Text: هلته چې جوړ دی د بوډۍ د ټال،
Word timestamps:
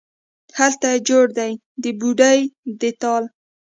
هلته 0.57 0.89
چې 0.95 1.03
جوړ 1.07 1.25
دی 1.37 1.51
د 1.83 1.85
بوډۍ 1.99 2.39
د 2.81 2.81
ټال، 3.01 3.23